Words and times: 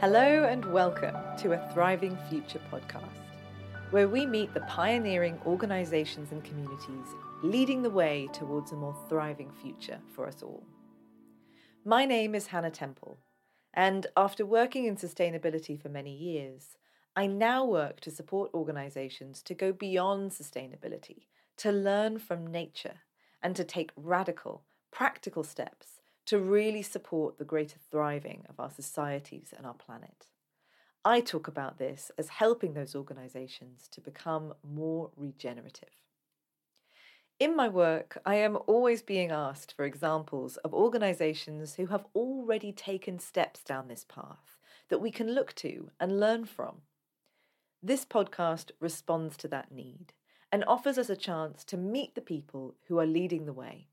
Hello 0.00 0.44
and 0.44 0.64
welcome 0.66 1.16
to 1.38 1.54
a 1.54 1.72
Thriving 1.74 2.16
Future 2.30 2.60
podcast, 2.70 3.02
where 3.90 4.06
we 4.08 4.26
meet 4.26 4.54
the 4.54 4.60
pioneering 4.60 5.36
organizations 5.44 6.30
and 6.30 6.44
communities 6.44 7.08
leading 7.42 7.82
the 7.82 7.90
way 7.90 8.28
towards 8.32 8.70
a 8.70 8.76
more 8.76 8.94
thriving 9.08 9.50
future 9.50 9.98
for 10.14 10.28
us 10.28 10.40
all. 10.40 10.62
My 11.84 12.04
name 12.04 12.36
is 12.36 12.46
Hannah 12.46 12.70
Temple, 12.70 13.18
and 13.74 14.06
after 14.16 14.46
working 14.46 14.84
in 14.84 14.94
sustainability 14.94 15.76
for 15.76 15.88
many 15.88 16.14
years, 16.14 16.76
I 17.16 17.26
now 17.26 17.64
work 17.64 17.98
to 18.02 18.12
support 18.12 18.54
organizations 18.54 19.42
to 19.42 19.54
go 19.54 19.72
beyond 19.72 20.30
sustainability, 20.30 21.26
to 21.56 21.72
learn 21.72 22.20
from 22.20 22.46
nature, 22.46 23.00
and 23.42 23.56
to 23.56 23.64
take 23.64 23.90
radical, 23.96 24.62
practical 24.92 25.42
steps 25.42 25.98
to 26.28 26.38
really 26.38 26.82
support 26.82 27.38
the 27.38 27.44
greater 27.44 27.78
thriving 27.90 28.44
of 28.50 28.60
our 28.60 28.70
societies 28.70 29.54
and 29.56 29.64
our 29.64 29.72
planet. 29.72 30.26
I 31.02 31.22
talk 31.22 31.48
about 31.48 31.78
this 31.78 32.10
as 32.18 32.28
helping 32.28 32.74
those 32.74 32.94
organisations 32.94 33.88
to 33.92 34.02
become 34.02 34.52
more 34.62 35.10
regenerative. 35.16 35.88
In 37.40 37.56
my 37.56 37.66
work, 37.66 38.18
I 38.26 38.34
am 38.34 38.58
always 38.66 39.00
being 39.00 39.30
asked 39.30 39.72
for 39.72 39.86
examples 39.86 40.58
of 40.58 40.74
organisations 40.74 41.76
who 41.76 41.86
have 41.86 42.04
already 42.14 42.72
taken 42.72 43.18
steps 43.18 43.62
down 43.62 43.88
this 43.88 44.04
path 44.04 44.58
that 44.90 45.00
we 45.00 45.10
can 45.10 45.34
look 45.34 45.54
to 45.54 45.90
and 45.98 46.20
learn 46.20 46.44
from. 46.44 46.82
This 47.82 48.04
podcast 48.04 48.72
responds 48.80 49.38
to 49.38 49.48
that 49.48 49.72
need 49.72 50.12
and 50.52 50.62
offers 50.66 50.98
us 50.98 51.08
a 51.08 51.16
chance 51.16 51.64
to 51.64 51.78
meet 51.78 52.14
the 52.14 52.20
people 52.20 52.74
who 52.88 52.98
are 52.98 53.06
leading 53.06 53.46
the 53.46 53.54
way. 53.54 53.88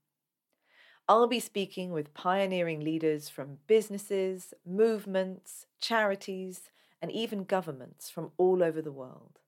I'll 1.07 1.27
be 1.27 1.39
speaking 1.39 1.91
with 1.91 2.15
pioneering 2.15 2.79
leaders 2.79 3.29
from 3.29 3.59
businesses, 3.67 4.55
movements, 4.65 5.67
charities, 5.79 6.71
and 6.99 7.11
even 7.11 7.43
governments 7.43 8.09
from 8.09 8.31
all 8.37 8.63
over 8.63 8.81
the 8.81 8.91
world. 8.91 9.39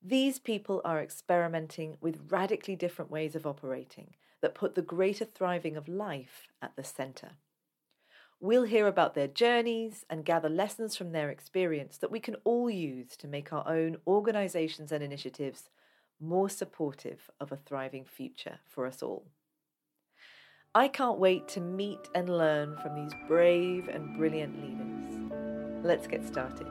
These 0.00 0.38
people 0.38 0.80
are 0.84 1.02
experimenting 1.02 1.96
with 2.00 2.30
radically 2.30 2.76
different 2.76 3.10
ways 3.10 3.34
of 3.34 3.44
operating 3.44 4.14
that 4.40 4.54
put 4.54 4.76
the 4.76 4.82
greater 4.82 5.24
thriving 5.24 5.76
of 5.76 5.88
life 5.88 6.46
at 6.62 6.76
the 6.76 6.84
centre. 6.84 7.32
We'll 8.38 8.62
hear 8.62 8.86
about 8.86 9.14
their 9.14 9.26
journeys 9.26 10.04
and 10.08 10.24
gather 10.24 10.48
lessons 10.48 10.94
from 10.94 11.10
their 11.10 11.28
experience 11.28 11.96
that 11.98 12.10
we 12.12 12.20
can 12.20 12.36
all 12.44 12.70
use 12.70 13.16
to 13.16 13.26
make 13.26 13.52
our 13.52 13.66
own 13.66 13.96
organisations 14.06 14.92
and 14.92 15.02
initiatives 15.02 15.70
more 16.20 16.48
supportive 16.48 17.30
of 17.40 17.50
a 17.50 17.56
thriving 17.56 18.04
future 18.04 18.60
for 18.64 18.86
us 18.86 19.02
all. 19.02 19.26
I 20.76 20.88
can't 20.88 21.20
wait 21.20 21.46
to 21.48 21.60
meet 21.60 22.08
and 22.16 22.28
learn 22.28 22.76
from 22.78 22.96
these 22.96 23.12
brave 23.28 23.86
and 23.86 24.16
brilliant 24.16 24.60
leaders. 24.60 25.84
Let's 25.84 26.08
get 26.08 26.26
started. 26.26 26.66